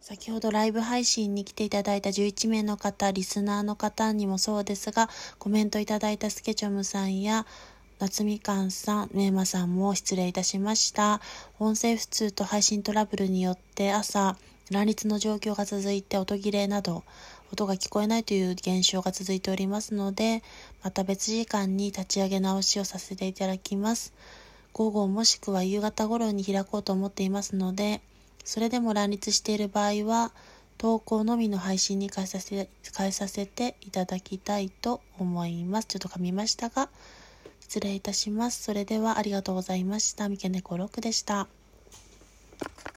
[0.00, 7.46] 先ほどライブ配信に来ていただいた11名の方、リスナーの方にもそうですが、コメントいただいたスケチョムさんや、
[7.98, 11.20] 夏みかんさん、メーマさんも失礼いたしました。
[11.58, 14.38] 音声不通と配信トラブルによって朝、
[14.70, 17.04] 乱立の状況が続いて音切れなど、
[17.52, 20.42] 音が聞こえないという現象が続いておりますので、
[20.82, 24.14] また別時間に立ち上げ直しをさせていただきます。
[24.72, 28.00] 午後もしくは夕方頃に開こうと思っていますので、
[28.44, 30.32] それでも乱立している場合は、
[30.78, 35.86] 投稿のみの配信に変えさせ変えさせていただきたいと思います。
[35.86, 36.88] ちょっと噛みましたが、
[37.60, 38.62] 失礼いたします。
[38.62, 40.28] それではありがとうございました。
[40.28, 41.48] 三毛猫6でした。